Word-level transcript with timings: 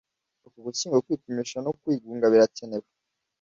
Uku 0.45 0.57
Ugushyingo 0.59 0.97
kwipimisha 1.05 1.57
no 1.65 1.71
kwigunga 1.79 2.25
birakenewe. 2.33 2.87